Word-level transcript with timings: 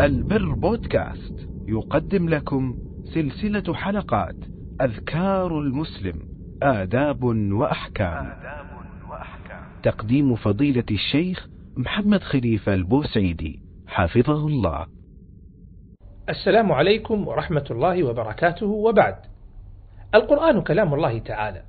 البر 0.00 0.52
بودكاست 0.52 1.48
يقدم 1.68 2.28
لكم 2.28 2.76
سلسلة 3.04 3.74
حلقات 3.74 4.36
أذكار 4.80 5.58
المسلم 5.58 6.22
آداب 6.62 7.24
وأحكام. 7.52 8.32
تقديم 9.82 10.34
فضيلة 10.34 10.84
الشيخ 10.90 11.48
محمد 11.76 12.22
خليفة 12.22 12.74
البوسعيدي 12.74 13.60
حفظه 13.86 14.46
الله. 14.46 14.86
السلام 16.28 16.72
عليكم 16.72 17.28
ورحمة 17.28 17.64
الله 17.70 18.04
وبركاته 18.04 18.66
وبعد. 18.66 19.16
القرآن 20.14 20.60
كلام 20.60 20.94
الله 20.94 21.18
تعالى 21.18 21.62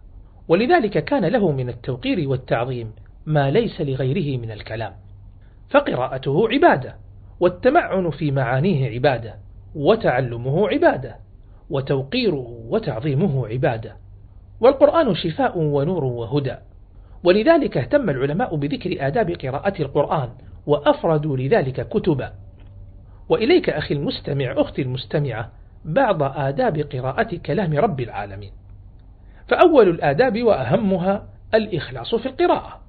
ولذلك 0.47 1.03
كان 1.05 1.25
له 1.25 1.51
من 1.51 1.69
التوقير 1.69 2.29
والتعظيم 2.29 2.91
ما 3.25 3.51
ليس 3.51 3.81
لغيره 3.81 4.41
من 4.41 4.51
الكلام 4.51 4.93
فقراءته 5.69 6.49
عبادة. 6.49 7.06
والتمعن 7.39 8.09
في 8.09 8.31
معانيه 8.31 8.89
عبادة 8.89 9.36
وتعلمه 9.75 10.68
عبادة 10.69 11.15
وتوقيره 11.69 12.61
وتعظيمه 12.69 13.47
عبادة. 13.47 13.96
والقرآن 14.60 15.15
شفاء 15.15 15.57
ونور 15.57 16.04
وهدى. 16.04 16.55
ولذلك 17.23 17.77
اهتم 17.77 18.10
العلماء 18.10 18.55
بذكر 18.55 19.07
آداب 19.07 19.32
قراءة 19.32 19.82
القرآن 19.82 20.29
وأفردوا 20.68 21.37
لذلك 21.37 21.89
كتبا 21.89 22.33
وإليك 23.29 23.69
أخي 23.69 23.93
المستمع 23.93 24.54
أختي 24.57 24.82
المستمعة 24.82 25.51
بعض 25.85 26.24
آداب 26.24 26.77
قراءة 26.77 27.35
كلام 27.35 27.74
رب 27.74 27.99
العالمين. 27.99 28.51
فأول 29.47 29.89
الآداب 29.89 30.43
وأهمها 30.43 31.27
الإخلاص 31.54 32.16
في 32.16 32.25
القراءة. 32.25 32.86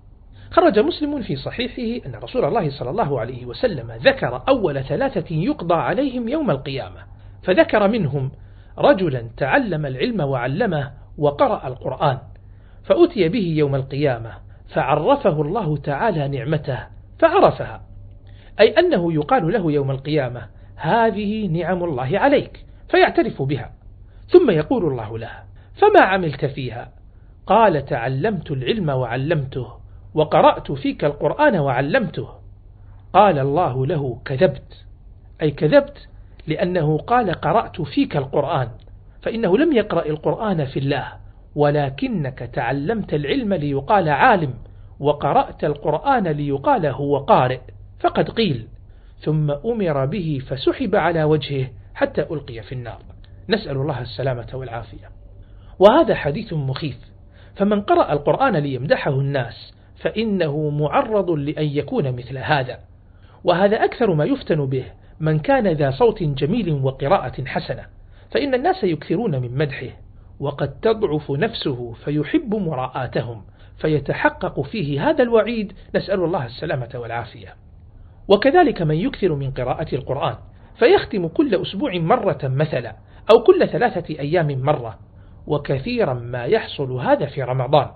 خرج 0.51 0.79
مسلم 0.79 1.23
في 1.23 1.37
صحيحه 1.37 2.07
أن 2.07 2.15
رسول 2.15 2.45
الله 2.45 2.71
صلى 2.71 2.91
الله 2.91 3.21
عليه 3.21 3.47
وسلم 3.47 3.93
ذكر 3.93 4.43
أول 4.49 4.85
ثلاثة 4.85 5.35
يقضى 5.35 5.75
عليهم 5.75 6.29
يوم 6.29 6.51
القيامة 6.51 7.01
فذكر 7.43 7.89
منهم 7.89 8.31
رجلا 8.79 9.31
تعلم 9.37 9.87
العلم 9.87 10.21
وعلمه 10.21 10.91
وقرأ 11.19 11.67
القرآن 11.67 12.19
فأتي 12.85 13.29
به 13.29 13.55
يوم 13.57 13.75
القيامة 13.75 14.31
فعرفه 14.69 15.43
الله 15.43 15.77
تعالى 15.77 16.29
نعمته 16.29 16.87
فعرفها 17.19 17.83
أي 18.61 18.69
أنه 18.79 19.13
يقال 19.13 19.53
له 19.53 19.73
يوم 19.73 19.91
القيامة 19.91 20.49
هذه 20.77 21.47
نعم 21.47 21.85
الله 21.85 22.19
عليك 22.19 22.65
فيعترف 22.89 23.43
بها 23.43 23.73
ثم 24.29 24.51
يقول 24.51 24.85
الله 24.85 25.19
له 25.19 25.31
فما 25.75 26.01
عملت 26.01 26.45
فيها؟ 26.45 26.93
قال 27.47 27.85
تعلمت 27.85 28.51
العلم 28.51 28.89
وعلمته 28.89 29.69
وقرأت 30.19 30.73
فيك 30.73 31.05
القرآن 31.05 31.57
وعلمته. 31.57 32.29
قال 33.13 33.39
الله 33.39 33.87
له 33.87 34.21
كذبت. 34.25 34.85
أي 35.43 35.51
كذبت 35.51 36.09
لأنه 36.47 36.99
قال 36.99 37.33
قرأت 37.33 37.81
فيك 37.81 38.17
القرآن 38.17 38.69
فإنه 39.23 39.59
لم 39.59 39.73
يقرأ 39.73 40.07
القرآن 40.07 40.65
في 40.65 40.79
الله 40.79 41.13
ولكنك 41.55 42.39
تعلمت 42.39 43.15
العلم 43.15 43.55
ليقال 43.55 44.09
عالم 44.09 44.55
وقرأت 45.01 45.65
القرآن 45.65 46.29
ليقال 46.29 46.87
هو 46.87 47.19
قارئ 47.19 47.61
فقد 48.01 48.31
قيل. 48.31 48.67
ثم 49.21 49.51
أمر 49.51 50.07
به 50.07 50.41
فسحب 50.49 50.95
على 50.95 51.25
وجهه 51.25 51.69
حتى 51.95 52.21
ألقي 52.21 52.63
في 52.63 52.73
النار. 52.73 52.99
نسأل 53.49 53.77
الله 53.77 54.01
السلامة 54.01 54.49
والعافية. 54.55 55.11
وهذا 55.79 56.15
حديث 56.15 56.53
مخيف 56.53 56.99
فمن 57.57 57.81
قرأ 57.81 58.13
القرآن 58.13 58.57
ليمدحه 58.57 59.11
الناس 59.11 59.78
فإنه 60.01 60.71
معرض 60.71 61.31
لأن 61.31 61.65
يكون 61.65 62.13
مثل 62.13 62.39
هذا. 62.39 62.79
وهذا 63.45 63.85
أكثر 63.85 64.15
ما 64.15 64.25
يفتن 64.25 64.67
به 64.67 64.85
من 65.21 65.39
كان 65.39 65.69
ذا 65.69 65.91
صوت 65.91 66.23
جميل 66.23 66.73
وقراءة 66.73 67.45
حسنة. 67.45 67.87
فإن 68.31 68.55
الناس 68.55 68.85
يكثرون 68.85 69.43
من 69.43 69.59
مدحه 69.59 69.91
وقد 70.41 70.81
تضعف 70.81 71.31
نفسه 71.31 71.93
فيحب 71.93 72.55
مراءاتهم 72.55 73.43
فيتحقق 73.79 74.61
فيه 74.61 75.09
هذا 75.11 75.23
الوعيد. 75.23 75.73
نسأل 75.95 76.25
الله 76.25 76.47
السلامة 76.47 76.91
والعافية. 76.95 77.55
وكذلك 78.29 78.83
من 78.83 78.97
يكثر 78.97 79.35
من 79.35 79.51
قراءة 79.51 79.95
القرآن 79.95 80.35
فيختم 80.79 81.29
كل 81.29 81.55
أسبوع 81.55 81.99
مرة 81.99 82.39
مثلا 82.43 82.97
أو 83.31 83.43
كل 83.43 83.69
ثلاثة 83.69 84.19
أيام 84.21 84.63
مرة. 84.63 84.99
وكثيرا 85.47 86.15
ما 86.15 86.45
يحصل 86.45 86.93
هذا 86.93 87.27
في 87.27 87.43
رمضان. 87.43 87.89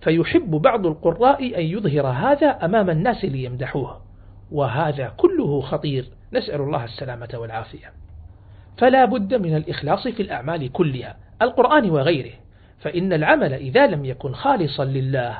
فيحب 0.00 0.50
بعض 0.50 0.86
القراء 0.86 1.58
أن 1.58 1.64
يظهر 1.64 2.06
هذا 2.06 2.46
أمام 2.46 2.90
الناس 2.90 3.24
ليمدحوه. 3.24 4.00
وهذا 4.52 5.12
كله 5.16 5.60
خطير. 5.60 6.08
نسأل 6.32 6.60
الله 6.60 6.84
السلامة 6.84 7.28
والعافية. 7.34 7.92
فلا 8.78 9.04
بد 9.04 9.34
من 9.34 9.56
الإخلاص 9.56 10.08
في 10.08 10.22
الأعمال 10.22 10.72
كلها 10.72 11.16
القرآن 11.42 11.90
وغيره. 11.90 12.32
فإن 12.78 13.12
العمل 13.12 13.52
إذا 13.52 13.86
لم 13.86 14.04
يكن 14.04 14.32
خالصا 14.32 14.84
لله 14.84 15.38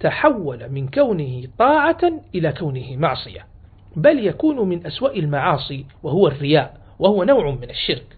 تحول 0.00 0.68
من 0.68 0.88
كونه 0.88 1.42
طاعة 1.58 2.12
إلى 2.34 2.52
كونه 2.52 2.96
معصية. 2.96 3.46
بل 3.96 4.26
يكون 4.26 4.68
من 4.68 4.86
أسوأ 4.86 5.16
المعاصي 5.16 5.86
وهو 6.02 6.28
الرياء 6.28 6.80
وهو 6.98 7.24
نوع 7.24 7.50
من 7.50 7.70
الشرك. 7.70 8.16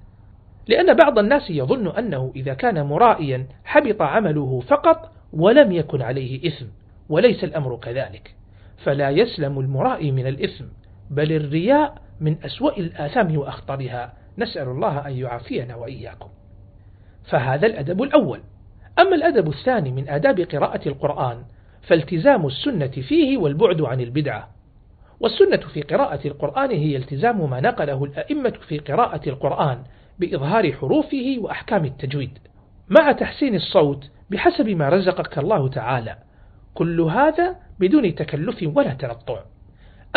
لأن 0.69 0.95
بعض 0.95 1.19
الناس 1.19 1.51
يظن 1.51 1.89
أنه 1.89 2.33
إذا 2.37 2.55
كان 2.55 2.87
مرائيا 2.87 3.47
حبط 3.65 4.03
عمله 4.03 4.61
فقط 4.61 5.14
ولم 5.37 5.73
يكن 5.73 6.03
عليه 6.03 6.49
إثم 6.49 6.67
وليس 7.09 7.45
الأمر 7.45 7.77
كذلك. 7.77 8.35
فلا 8.77 9.11
يسلم 9.11 9.59
المرائي 9.59 10.13
من 10.13 10.27
الإثم 10.27 10.65
بل 11.11 11.33
الرياء 11.33 11.95
من 12.21 12.37
أسوأ 12.45 12.77
الآثام 12.79 13.39
وأخطرها. 13.39 14.13
نسأل 14.39 14.69
الله 14.69 15.07
أن 15.07 15.13
يعافينا 15.13 15.77
وإياكم. 15.77 16.29
فهذا 17.25 17.67
الأدب 17.67 18.03
الأول. 18.03 18.41
أما 18.99 19.15
الأدب 19.15 19.49
الثاني 19.49 19.91
من 19.91 20.09
آداب 20.09 20.41
قراءة 20.41 20.89
القرآن 20.89 21.45
فالتزام 21.83 22.47
السنة 22.47 22.87
فيه 22.87 23.39
والبعد 23.39 23.83
عن 23.83 24.01
البدعة. 24.01 24.49
والسنة 25.21 25.57
في 25.57 25.83
قراءة 25.83 26.29
القرآن 26.29 26.71
هي 26.71 26.97
التزام 26.97 27.51
ما 27.51 27.61
نقله 27.61 28.05
الأئمة 28.05 28.55
في 28.69 28.79
قراءة 28.79 29.29
القرآن 29.29 29.79
بإظهار 30.19 30.73
حروفه 30.73 31.37
وأحكام 31.39 31.85
التجويد. 31.85 32.39
مع 32.89 33.13
تحسين 33.13 33.55
الصوت 33.55 34.11
بحسب 34.31 34.69
ما 34.69 34.89
رزقك 34.89 35.39
الله 35.39 35.69
تعالى. 35.69 36.17
كل 36.75 37.01
هذا 37.01 37.57
بدون 37.81 38.15
تكلف 38.15 38.65
ولا 38.77 38.95
تنطع 38.95 39.41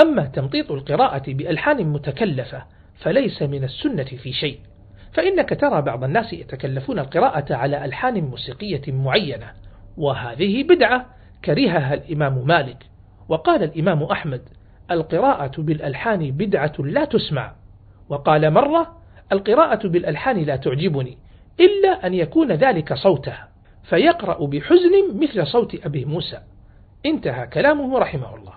أما 0.01 0.25
تمطيط 0.25 0.71
القراءة 0.71 1.23
بألحان 1.27 1.87
متكلفة 1.87 2.63
فليس 2.99 3.41
من 3.41 3.63
السنة 3.63 4.03
في 4.03 4.33
شيء. 4.33 4.59
فإنك 5.13 5.59
ترى 5.59 5.81
بعض 5.81 6.03
الناس 6.03 6.33
يتكلفون 6.33 6.99
القراءة 6.99 7.53
على 7.53 7.85
ألحان 7.85 8.23
موسيقية 8.23 8.81
معينة 8.87 9.51
وهذه 9.97 10.63
بدعة 10.63 11.05
كرهها 11.45 11.93
الإمام 11.93 12.47
مالك. 12.47 12.83
وقال 13.29 13.63
الإمام 13.63 14.03
أحمد 14.03 14.41
القراءة 14.91 15.61
بالألحان 15.61 16.31
بدعة 16.31 16.73
لا 16.79 17.05
تسمع. 17.05 17.55
وقال 18.09 18.51
مرة 18.51 18.97
القراءة 19.31 19.87
بالألحان 19.87 20.37
لا 20.37 20.55
تعجبني. 20.55 21.17
إلا 21.59 22.07
أن 22.07 22.13
يكون 22.13 22.51
ذلك 22.51 22.93
صوته 22.93 23.37
فيقرأ 23.83 24.45
بحزن 24.45 25.19
مثل 25.21 25.47
صوت 25.47 25.85
أبي 25.85 26.05
موسى. 26.05 26.39
انتهى 27.05 27.47
كلامه 27.47 27.99
رحمه 27.99 28.35
الله. 28.35 28.53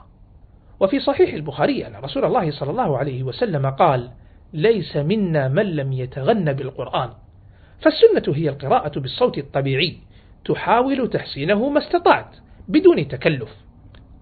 وفي 0.80 1.00
صحيح 1.00 1.34
البخاري 1.34 1.86
أن 1.86 1.96
رسول 1.96 2.24
الله 2.24 2.50
صلى 2.50 2.70
الله 2.70 2.98
عليه 2.98 3.22
وسلم 3.22 3.70
قال 3.70 4.10
ليس 4.52 4.96
منا 4.96 5.48
من 5.48 5.76
لم 5.76 5.92
يتغن 5.92 6.52
بالقرآن. 6.52 7.10
فالسنة 7.80 8.36
هي 8.36 8.48
القراءة 8.48 8.98
بالصوت 8.98 9.38
الطبيعي 9.38 9.96
تحاول 10.44 11.10
تحسينه 11.10 11.68
ما 11.68 11.78
استطعت 11.78 12.36
بدون 12.68 13.08
تكلف. 13.08 13.56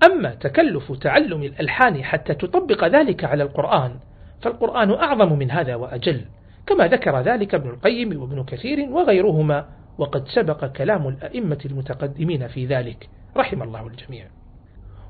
أما 0.06 0.34
تكلف 0.34 0.92
تعلم 0.92 1.42
الألحان 1.42 2.04
حتى 2.04 2.34
تطبق 2.34 2.84
ذلك 2.84 3.24
على 3.24 3.42
القرآن 3.42 3.94
فالقرآن 4.42 4.90
أعظم 4.90 5.38
من 5.38 5.50
هذا 5.50 5.74
وأجل. 5.74 6.24
كما 6.68 6.86
ذكر 6.86 7.20
ذلك 7.20 7.54
ابن 7.54 7.70
القيم 7.70 8.22
وابن 8.22 8.44
كثير 8.44 8.88
وغيرهما 8.90 9.68
وقد 9.98 10.28
سبق 10.28 10.64
كلام 10.64 11.08
الأئمة 11.08 11.58
المتقدمين 11.64 12.48
في 12.48 12.66
ذلك 12.66 13.08
رحم 13.36 13.62
الله 13.62 13.86
الجميع. 13.86 14.26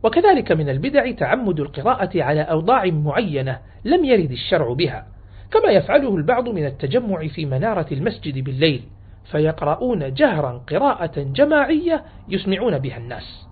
وكذلك 0.02 0.52
من 0.52 0.68
البدع 0.68 1.10
تعمد 1.10 1.60
القراءة 1.60 2.22
على 2.22 2.40
أوضاع 2.40 2.84
معينة 2.84 3.58
لم 3.84 4.04
يرد 4.04 4.30
الشرع 4.30 4.72
بها 4.72 5.06
كما 5.50 5.70
يفعله 5.70 6.16
البعض 6.16 6.48
من 6.48 6.66
التجمع 6.66 7.26
في 7.26 7.46
منارة 7.46 7.86
المسجد 7.92 8.44
بالليل 8.44 8.82
فيقرؤون 9.30 10.14
جهرا 10.14 10.64
قراءة 10.70 11.22
جماعية 11.22 12.04
يسمعون 12.28 12.78
بها 12.78 12.96
الناس. 12.96 13.46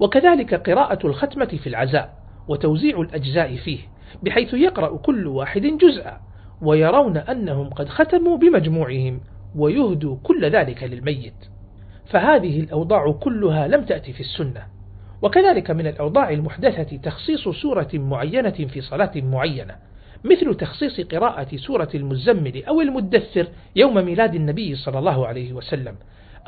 وكذلك 0.00 0.70
قراءة 0.70 1.06
الختمة 1.06 1.58
في 1.62 1.66
العزاء 1.66 2.14
وتوزيع 2.48 3.00
الأجزاء 3.00 3.56
فيه 3.56 3.78
بحيث 4.22 4.54
يقرأ 4.54 4.96
كل 4.96 5.26
واحد 5.26 5.62
جزءا 5.62 6.20
ويرون 6.62 7.16
أنهم 7.16 7.70
قد 7.70 7.88
ختموا 7.88 8.36
بمجموعهم 8.36 9.20
ويهدوا 9.56 10.16
كل 10.22 10.44
ذلك 10.44 10.82
للميت. 10.82 11.48
فهذه 12.06 12.60
الأوضاع 12.60 13.12
كلها 13.12 13.68
لم 13.68 13.84
تأتي 13.84 14.12
في 14.12 14.20
السنة. 14.20 14.66
وكذلك 15.22 15.70
من 15.70 15.86
الأوضاع 15.86 16.30
المحدثة 16.30 16.96
تخصيص 16.96 17.48
سورة 17.48 17.88
معينة 17.94 18.50
في 18.50 18.80
صلاة 18.80 19.12
معينة 19.16 19.76
مثل 20.24 20.54
تخصيص 20.54 21.00
قراءة 21.00 21.56
سورة 21.56 21.88
المزمل 21.94 22.64
أو 22.64 22.80
المدثر 22.80 23.48
يوم 23.76 23.94
ميلاد 24.04 24.34
النبي 24.34 24.74
صلى 24.74 24.98
الله 24.98 25.26
عليه 25.26 25.52
وسلم 25.52 25.96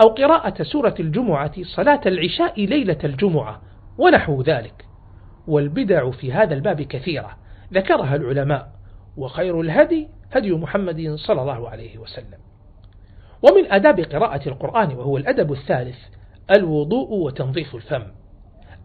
أو 0.02 0.08
قراءة 0.08 0.62
سورة 0.62 0.94
الجمعة 1.00 1.62
صلاة 1.62 2.00
العشاء 2.06 2.64
ليلة 2.64 2.98
الجمعة 3.04 3.62
ونحو 3.98 4.42
ذلك. 4.42 4.84
والبدع 5.46 6.10
في 6.10 6.32
هذا 6.32 6.54
الباب 6.54 6.82
كثيرة 6.82 7.36
ذكرها 7.72 8.16
العلماء. 8.16 8.71
وخير 9.16 9.60
الهدي 9.60 10.08
هدي 10.32 10.52
محمد 10.52 11.14
صلى 11.14 11.40
الله 11.40 11.68
عليه 11.68 11.98
وسلم. 11.98 12.38
ومن 13.42 13.72
آداب 13.72 14.00
قراءة 14.00 14.48
القرآن 14.48 14.96
وهو 14.96 15.16
الأدب 15.16 15.52
الثالث 15.52 15.98
الوضوء 16.56 17.12
وتنظيف 17.12 17.74
الفم. 17.74 18.02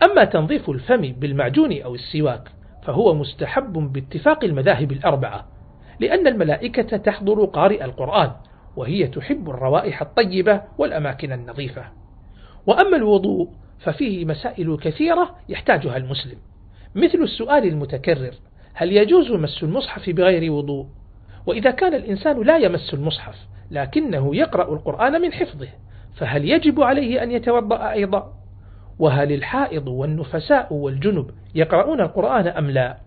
أما 0.06 0.24
تنظيف 0.24 0.70
الفم 0.70 1.02
بالمعجون 1.02 1.82
أو 1.82 1.96
السواك 1.96 2.52
فهو 2.84 3.14
مستحب 3.14 3.74
باتفاق 3.74 4.44
المذاهب 4.44 4.92
الأربعة 4.92 5.48
لأن 6.00 6.28
الملائكة 6.28 6.98
تحضر 6.98 7.46
قارئ 7.46 7.86
القرآن 7.86 8.32
وهي 8.76 9.08
تحب 9.08 9.50
الروائح 9.50 10.02
الطيبة 10.02 10.62
والأماكن 10.78 11.32
النظيفة. 11.32 11.86
وأما 12.68 12.98
الوضوء 12.98 13.50
ففيه 13.80 14.26
مسائل 14.26 14.78
كثيرة 14.78 15.36
يحتاجها 15.50 15.98
المسلم 15.98 16.38
مثل 16.96 17.18
السؤال 17.18 17.68
المتكرر 17.68 18.34
هل 18.80 18.92
يجوز 18.92 19.32
مس 19.32 19.64
المصحف 19.64 20.10
بغير 20.10 20.52
وضوء؟ 20.52 20.86
وإذا 21.46 21.72
كان 21.72 21.94
الإنسان 21.94 22.44
لا 22.44 22.58
يمس 22.58 22.94
المصحف 22.94 23.36
لكنه 23.72 24.36
يقرأ 24.36 24.74
القرآن 24.74 25.22
من 25.22 25.34
حفظه 25.34 25.68
فهل 26.16 26.50
يجب 26.50 26.82
عليه 26.82 27.24
أن 27.24 27.32
يتوضأ 27.32 27.92
أيضا؟ 27.92 28.34
وهل 29.00 29.32
الحائض 29.34 29.88
والنفساء 29.88 30.74
والجنب 30.74 31.30
يقرؤون 31.56 32.02
القرآن 32.02 32.48
أم 32.48 32.72
لا؟ 32.72 32.98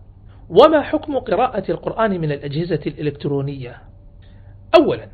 وما 0.49 0.81
حكم 0.81 1.17
قراءة 1.17 1.71
القرآن 1.71 2.21
من 2.21 2.31
الأجهزة 2.31 2.81
الإلكترونية؟ 2.87 3.77
أولا 4.79 5.07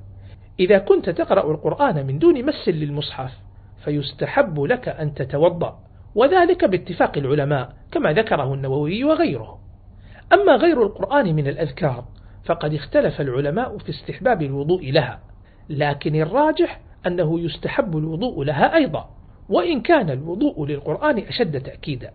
إذا 0.59 0.77
كنت 0.77 1.09
تقرأ 1.09 1.51
القرآن 1.51 2.05
من 2.05 2.19
دون 2.19 2.45
مس 2.45 2.69
للمصحف 2.69 3.31
فيستحب 3.83 4.59
لك 4.59 4.89
أن 4.89 5.13
تتوضأ 5.13 5.79
وذلك 6.15 6.65
باتفاق 6.65 7.17
العلماء 7.17 7.73
كما 7.91 8.13
ذكره 8.13 8.53
النووي 8.53 9.03
وغيره. 9.03 9.56
أما 10.33 10.55
غير 10.55 10.83
القرآن 10.83 11.35
من 11.35 11.47
الأذكار 11.47 12.05
فقد 12.45 12.73
اختلف 12.73 13.21
العلماء 13.21 13.77
في 13.77 13.89
استحباب 13.89 14.41
الوضوء 14.41 14.91
لها 14.91 15.19
لكن 15.69 16.15
الراجح 16.15 16.79
أنه 17.07 17.39
يستحب 17.39 17.97
الوضوء 17.97 18.43
لها 18.43 18.75
أيضا 18.75 19.09
وإن 19.49 19.81
كان 19.81 20.09
الوضوء 20.09 20.65
للقرآن 20.65 21.17
أشد 21.17 21.61
تأكيدا. 21.61 22.11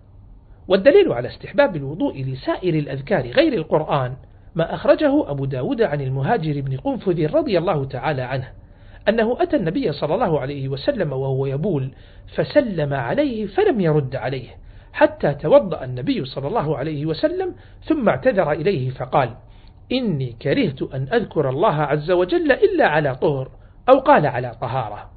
والدليل 0.69 1.13
على 1.13 1.29
استحباب 1.29 1.77
الوضوء 1.77 2.23
لسائر 2.23 2.75
الأذكار 2.75 3.27
غير 3.27 3.53
القرآن 3.53 4.15
ما 4.55 4.75
أخرجه 4.75 5.31
أبو 5.31 5.45
داود 5.45 5.83
عن 5.83 6.01
المهاجر 6.01 6.61
بن 6.61 6.77
قنفذ 6.77 7.35
رضي 7.35 7.59
الله 7.59 7.85
تعالى 7.85 8.23
عنه 8.23 8.49
أنه 9.09 9.43
أتى 9.43 9.57
النبي 9.57 9.93
صلى 9.93 10.15
الله 10.15 10.41
عليه 10.41 10.69
وسلم 10.69 11.13
وهو 11.13 11.47
يبول 11.47 11.91
فسلم 12.35 12.95
عليه 12.95 13.47
فلم 13.47 13.81
يرد 13.81 14.17
عليه. 14.17 14.49
حتى 14.93 15.35
توضأ 15.35 15.85
النبي 15.85 16.25
صلى 16.25 16.49
الله 16.49 16.77
عليه 16.77 17.07
وسلم 17.07 17.55
ثم 17.85 18.09
اعتذر 18.09 18.53
إليه 18.53 18.91
فقال 18.91 19.35
إني 19.93 20.37
كرهت 20.43 20.83
أن 20.83 21.09
أذكر 21.13 21.51
الله 21.51 21.75
عز 21.75 22.11
وجل 22.11 22.53
إلا 22.53 22.87
على 22.87 23.15
طهر 23.15 23.51
أو 23.89 23.99
قال 23.99 24.27
على 24.27 24.55
طهارة. 24.61 25.11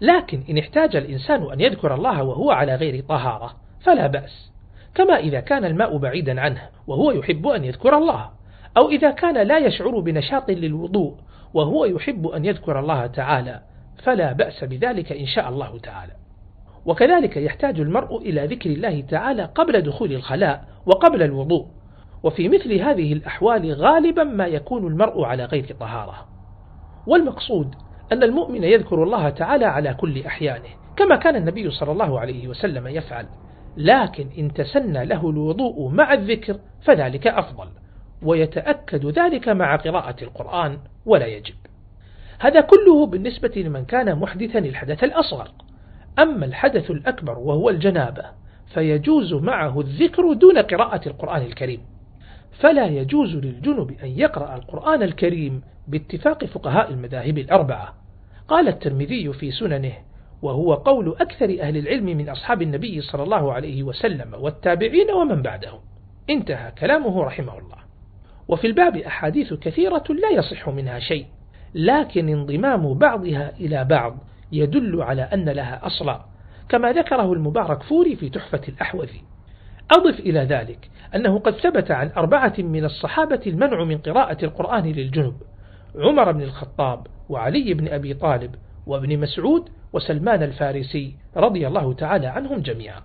لكن 0.00 0.44
إن 0.50 0.58
احتاج 0.58 0.96
الإنسان 0.96 1.52
أن 1.52 1.60
يذكر 1.60 1.94
الله 1.94 2.22
وهو 2.22 2.50
على 2.50 2.74
غير 2.74 3.04
طهارة 3.04 3.56
فلا 3.80 4.06
بأس. 4.06 4.52
كما 4.94 5.16
إذا 5.16 5.40
كان 5.40 5.64
الماء 5.64 5.96
بعيدا 5.96 6.40
عنه 6.40 6.62
وهو 6.86 7.10
يحب 7.10 7.46
أن 7.46 7.64
يذكر 7.64 7.98
الله 7.98 8.30
أو 8.76 8.88
إذا 8.88 9.10
كان 9.10 9.46
لا 9.46 9.58
يشعر 9.58 10.00
بنشاط 10.00 10.50
للوضوء 10.50 11.16
وهو 11.54 11.84
يحب 11.84 12.26
أن 12.26 12.44
يذكر 12.44 12.80
الله 12.80 13.06
تعالى 13.06 13.60
فلا 14.02 14.32
بأس 14.32 14.64
بذلك 14.64 15.12
إن 15.12 15.26
شاء 15.26 15.48
الله 15.48 15.78
تعالى. 15.78 16.12
وكذلك 16.86 17.36
يحتاج 17.36 17.80
المرء 17.80 18.18
إلى 18.18 18.46
ذكر 18.46 18.70
الله 18.70 19.00
تعالى 19.00 19.44
قبل 19.54 19.80
دخول 19.80 20.12
الخلاء 20.12 20.64
وقبل 20.86 21.22
الوضوء. 21.22 21.66
وفي 22.22 22.48
مثل 22.48 22.72
هذه 22.72 23.12
الأحوال 23.12 23.72
غالبا 23.72 24.24
ما 24.24 24.46
يكون 24.46 24.86
المرء 24.86 25.24
على 25.24 25.44
غير 25.44 25.76
طهارة. 25.80 26.26
والمقصود 27.06 27.74
أن 28.12 28.22
المؤمن 28.22 28.64
يذكر 28.64 29.02
الله 29.02 29.28
تعالى 29.30 29.64
على 29.64 29.94
كل 29.94 30.26
أحيانه 30.26 30.68
كما 30.96 31.16
كان 31.16 31.36
النبي 31.36 31.70
صلى 31.70 31.92
الله 31.92 32.20
عليه 32.20 32.48
وسلم 32.48 32.86
يفعل. 32.86 33.26
لكن 33.76 34.28
إن 34.38 34.52
تسنى 34.52 35.04
له 35.04 35.30
الوضوء 35.30 35.88
مع 35.88 36.12
الذكر 36.12 36.56
فذلك 36.82 37.26
أفضل 37.26 37.68
ويتأكد 38.22 39.06
ذلك 39.06 39.48
مع 39.48 39.76
قراءة 39.76 40.24
القرآن 40.24 40.78
ولا 41.06 41.26
يجب. 41.26 41.54
هذا 42.38 42.60
كله 42.60 43.06
بالنسبة 43.06 43.52
لمن 43.56 43.84
كان 43.84 44.18
محدثا 44.18 44.58
الحدث 44.58 45.04
الأصغر. 45.04 45.48
أما 46.18 46.46
الحدث 46.46 46.90
الأكبر 46.90 47.38
وهو 47.38 47.70
الجنابة 47.70 48.24
فيجوز 48.74 49.34
معه 49.34 49.80
الذكر 49.80 50.32
دون 50.32 50.58
قراءة 50.58 51.08
القرآن 51.08 51.42
الكريم. 51.42 51.80
فلا 52.58 52.86
يجوز 52.86 53.34
للجنب 53.34 53.90
أن 54.02 54.08
يقرأ 54.08 54.54
القرآن 54.54 55.02
الكريم 55.02 55.62
باتفاق 55.88 56.44
فقهاء 56.44 56.90
المذاهب 56.90 57.38
الأربعة. 57.38 57.94
قال 58.48 58.68
الترمذي 58.68 59.32
في 59.32 59.50
سننه 59.50 59.92
وهو 60.42 60.74
قول 60.74 61.16
أكثر 61.20 61.56
أهل 61.60 61.76
العلم 61.76 62.04
من 62.06 62.28
أصحاب 62.28 62.62
النبي 62.62 63.00
صلى 63.00 63.22
الله 63.22 63.52
عليه 63.52 63.82
وسلم 63.82 64.34
والتابعين 64.34 65.10
ومن 65.10 65.42
بعدهم. 65.42 65.80
انتهى 66.30 66.72
كلامه 66.78 67.24
رحمه 67.24 67.58
الله. 67.58 67.76
وفي 68.48 68.66
الباب 68.66 68.96
أحاديث 68.96 69.54
كثيرة 69.54 70.04
لا 70.08 70.30
يصح 70.30 70.68
منها 70.68 70.98
شيء 70.98 71.26
لكن 71.74 72.28
انضمام 72.28 72.94
بعضها 72.94 73.52
إلى 73.60 73.84
بعض 73.84 74.18
يدل 74.52 75.02
على 75.02 75.22
أن 75.22 75.48
لها 75.48 75.86
أصلا 75.86 76.20
كما 76.68 76.92
ذكره 76.92 77.32
المبارك 77.32 77.82
فوري 77.82 78.16
في 78.16 78.28
تحفة 78.28 78.60
الأحوذي 78.68 79.22
أضف 79.90 80.20
إلى 80.20 80.40
ذلك 80.40 80.90
أنه 81.14 81.38
قد 81.38 81.54
ثبت 81.54 81.90
عن 81.90 82.10
أربعة 82.16 82.54
من 82.58 82.84
الصحابة 82.84 83.40
المنع 83.46 83.84
من 83.84 83.98
قراءة 83.98 84.44
القرآن 84.44 84.84
للجنب 84.84 85.34
عمر 85.96 86.32
بن 86.32 86.42
الخطاب 86.42 87.06
وعلي 87.28 87.74
بن 87.74 87.88
أبي 87.88 88.14
طالب 88.14 88.54
وابن 88.86 89.18
مسعود 89.18 89.68
وسلمان 89.92 90.42
الفارسي 90.42 91.16
رضي 91.36 91.66
الله 91.66 91.92
تعالى 91.92 92.26
عنهم 92.26 92.58
جميعا. 92.58 93.02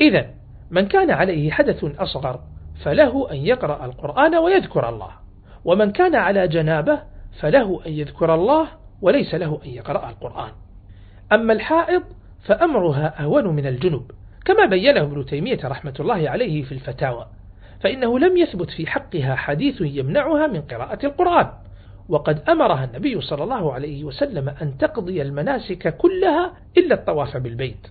إذا 0.00 0.30
من 0.70 0.86
كان 0.86 1.10
عليه 1.10 1.50
حدث 1.50 1.84
أصغر 1.84 2.40
فله 2.84 3.30
أن 3.30 3.36
يقرأ 3.36 3.84
القرآن 3.84 4.34
ويذكر 4.34 4.88
الله 4.88 5.10
ومن 5.64 5.90
كان 5.90 6.14
على 6.14 6.48
جنابه 6.48 7.02
فله 7.40 7.80
أن 7.86 7.92
يذكر 7.92 8.34
الله 8.34 8.68
وليس 9.02 9.34
له 9.34 9.60
أن 9.64 9.70
يقرأ 9.70 10.10
القرآن. 10.10 10.50
أما 11.32 11.52
الحائض 11.52 12.02
فأمرها 12.44 13.22
أهون 13.22 13.46
من 13.48 13.66
الجنب 13.66 14.10
كما 14.44 14.66
بينه 14.66 15.00
ابن 15.00 15.26
تيمية 15.26 15.58
رحمة 15.64 15.94
الله 16.00 16.30
عليه 16.30 16.62
في 16.62 16.72
الفتاوى 16.72 17.26
فإنه 17.80 18.18
لم 18.18 18.36
يثبت 18.36 18.70
في 18.70 18.86
حقها 18.86 19.34
حديث 19.34 19.80
يمنعها 19.80 20.46
من 20.46 20.60
قراءة 20.60 21.06
القرآن. 21.06 21.50
وقد 22.08 22.42
أمرها 22.48 22.84
النبي 22.84 23.20
صلى 23.20 23.44
الله 23.44 23.72
عليه 23.72 24.04
وسلم 24.04 24.48
أن 24.48 24.78
تقضي 24.78 25.22
المناسك 25.22 25.96
كلها 25.96 26.52
إلا 26.76 26.94
الطواف 26.94 27.36
بالبيت. 27.36 27.86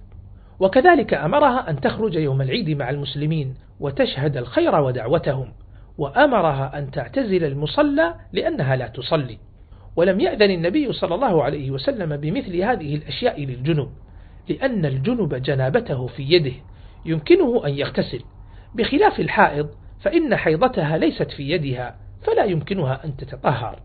وكذلك 0.59 1.13
أمرها 1.13 1.69
أن 1.69 1.81
تخرج 1.81 2.15
يوم 2.15 2.41
العيد 2.41 2.69
مع 2.69 2.89
المسلمين 2.89 3.55
وتشهد 3.79 4.37
الخير 4.37 4.75
ودعوتهم 4.75 5.53
وأمرها 5.97 6.77
أن 6.77 6.91
تعتزل 6.91 7.43
المصلى 7.43 8.15
لأنها 8.33 8.75
لا 8.75 8.87
تصلي. 8.87 9.37
ولم 9.97 10.19
يأذن 10.19 10.51
النبي 10.51 10.93
صلى 10.93 11.15
الله 11.15 11.43
عليه 11.43 11.71
وسلم 11.71 12.17
بمثل 12.17 12.55
هذه 12.55 12.95
الأشياء 12.95 13.45
للجنب 13.45 13.89
لأن 14.49 14.85
الجنب 14.85 15.35
جنابته 15.35 16.07
في 16.07 16.23
يده 16.23 16.53
يمكنه 17.05 17.65
أن 17.65 17.73
يغتسل. 17.73 18.21
بخلاف 18.75 19.19
الحائض 19.19 19.69
فإن 19.99 20.35
حيضتها 20.35 20.97
ليست 20.97 21.31
في 21.31 21.49
يدها 21.49 21.95
فلا 22.21 22.43
يمكنها 22.43 23.05
أن 23.05 23.17
تتطهر. 23.17 23.79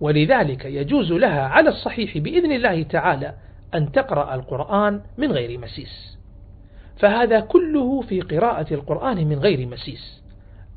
ولذلك 0.00 0.64
يجوز 0.64 1.12
لها 1.12 1.42
على 1.42 1.68
الصحيح 1.68 2.18
بإذن 2.18 2.52
الله 2.52 2.82
تعالى 2.82 3.34
أن 3.74 3.92
تقرأ 3.92 4.34
القرآن 4.34 5.00
من 5.18 5.32
غير 5.32 5.58
مسيس. 5.58 6.18
فهذا 6.96 7.40
كله 7.40 8.00
في 8.00 8.20
قراءة 8.20 8.74
القرآن 8.74 9.28
من 9.28 9.38
غير 9.38 9.66
مسيس. 9.66 10.22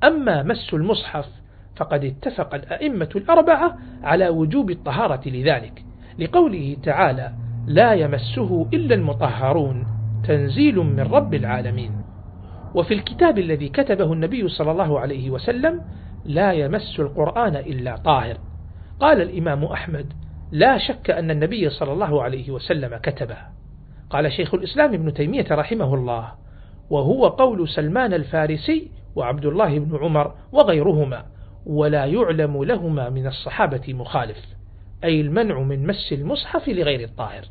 أما 0.03 0.43
مس 0.43 0.73
المصحف 0.73 1.25
فقد 1.75 2.03
اتفق 2.03 2.55
الأئمة 2.55 3.09
الأربعة 3.15 3.77
على 4.03 4.29
وجوب 4.29 4.71
الطهارة 4.71 5.21
لذلك. 5.25 5.83
لقوله 6.19 6.77
تعالى 6.83 7.33
لا 7.67 7.93
يمسه 7.93 8.67
إلا 8.73 8.95
المطهرون 8.95 9.87
تنزيل 10.27 10.75
من 10.75 10.99
رب 10.99 11.33
العالمين. 11.33 11.91
وفي 12.75 12.93
الكتاب 12.93 13.39
الذي 13.39 13.69
كتبه 13.69 14.13
النبي 14.13 14.47
صلى 14.47 14.71
الله 14.71 14.99
عليه 14.99 15.29
وسلم 15.29 15.81
لا 16.25 16.51
يمس 16.51 16.99
القرآن 16.99 17.55
إلا 17.55 17.95
طاهر 17.95 18.37
قال 18.99 19.21
الإمام 19.21 19.63
أحمد 19.63 20.13
لا 20.51 20.77
شك 20.77 21.09
أن 21.09 21.31
النبي 21.31 21.69
صلى 21.69 21.93
الله 21.93 22.23
عليه 22.23 22.51
وسلم 22.51 22.97
كتبه 22.97 23.37
قال 24.09 24.31
شيخ 24.31 24.53
الإسلام 24.53 24.93
ابن 24.93 25.13
تيمية 25.13 25.45
رحمه 25.51 25.95
الله 25.95 26.31
وهو 26.89 27.27
قول 27.27 27.69
سلمان 27.69 28.13
الفارسي 28.13 28.91
وعبد 29.15 29.45
الله 29.45 29.79
بن 29.79 29.97
عمر 29.97 30.33
وغيرهما 30.51 31.25
ولا 31.65 32.05
يعلم 32.05 32.63
لهما 32.63 33.09
من 33.09 33.27
الصحابة 33.27 33.93
مخالف 33.93 34.37
أي 35.03 35.21
المنع 35.21 35.59
من 35.59 35.87
مس 35.87 36.13
المصحف 36.13 36.69
لغير 36.69 37.03
الطاهر 37.03 37.45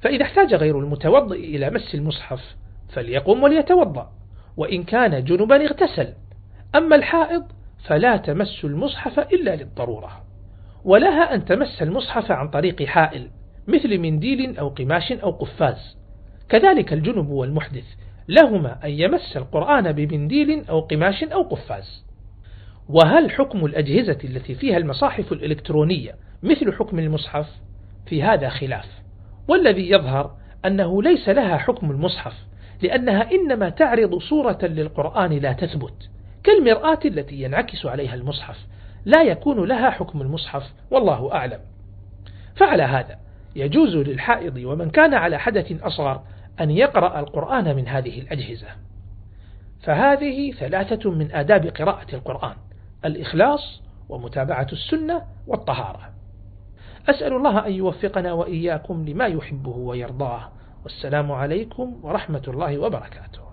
فإذا 0.00 0.22
احتاج 0.22 0.54
غير 0.54 0.78
المتوضئ 0.78 1.36
إلى 1.36 1.70
مس 1.70 1.94
المصحف 1.94 2.56
فليقم 2.88 3.42
وليتوضأ 3.42 4.12
وإن 4.56 4.84
كان 4.84 5.24
جنبا 5.24 5.64
اغتسل. 5.64 6.14
أما 6.74 6.96
الحائض 6.96 7.44
فلا 7.84 8.16
تمس 8.16 8.64
المصحف 8.64 9.18
إلا 9.18 9.56
للضرورة. 9.56 10.10
ولها 10.84 11.34
أن 11.34 11.44
تمس 11.44 11.82
المصحف 11.82 12.30
عن 12.30 12.48
طريق 12.48 12.82
حائل 12.82 13.30
مثل 13.68 13.98
منديل 13.98 14.58
أو 14.58 14.68
قماش 14.68 15.12
أو 15.12 15.30
قفاز. 15.30 15.96
كذلك 16.48 16.92
الجنب 16.92 17.28
والمحدث 17.28 17.84
لهما 18.28 18.84
أن 18.84 18.90
يمس 18.90 19.36
القرآن 19.36 19.92
بمنديل 19.92 20.64
أو 20.68 20.80
قماش 20.80 21.24
أو 21.24 21.42
قفاز. 21.42 22.05
وهل 22.88 23.30
حكم 23.30 23.64
الأجهزة 23.64 24.18
التي 24.24 24.54
فيها 24.54 24.76
المصاحف 24.76 25.32
الإلكترونية 25.32 26.14
مثل 26.42 26.72
حكم 26.72 26.98
المصحف؟ 26.98 27.46
في 28.06 28.22
هذا 28.22 28.48
خلاف. 28.48 28.86
والذي 29.48 29.90
يظهر 29.90 30.36
أنه 30.64 31.02
ليس 31.02 31.28
لها 31.28 31.56
حكم 31.56 31.90
المصحف 31.90 32.34
لأنها 32.82 33.30
إنما 33.32 33.68
تعرض 33.68 34.18
صورة 34.18 34.58
للقرآن 34.62 35.32
لا 35.32 35.52
تثبت. 35.52 36.10
كالمرآة 36.44 36.98
التي 37.04 37.42
ينعكس 37.42 37.86
عليها 37.86 38.14
المصحف 38.14 38.66
لا 39.04 39.22
يكون 39.22 39.68
لها 39.68 39.90
حكم 39.90 40.22
المصحف 40.22 40.72
والله 40.90 41.32
أعلم. 41.32 41.60
فعلى 42.56 42.82
هذا 42.82 43.18
يجوز 43.56 43.96
للحائض 43.96 44.56
ومن 44.56 44.90
كان 44.90 45.14
على 45.14 45.38
حدث 45.38 45.82
أصغر 45.82 46.22
أن 46.60 46.70
يقرأ 46.70 47.20
القرآن 47.20 47.76
من 47.76 47.88
هذه 47.88 48.20
الأجهزة. 48.20 48.66
فهذه 49.82 50.52
ثلاثة 50.52 51.10
من 51.10 51.32
آداب 51.32 51.66
قراءة 51.66 52.14
القرآن. 52.14 52.54
الإخلاص 53.04 53.82
ومتابعة 54.08 54.66
السنة 54.72 55.22
والطهارة. 55.46 56.10
أسأل 57.08 57.32
الله 57.32 57.66
أن 57.66 57.72
يوفقنا 57.72 58.32
وإياكم 58.32 59.04
لما 59.08 59.26
يحبه 59.26 59.76
ويرضاه. 59.76 60.48
والسلام 60.82 61.32
عليكم 61.32 62.00
ورحمة 62.02 62.42
الله 62.48 62.78
وبركاته. 62.78 63.45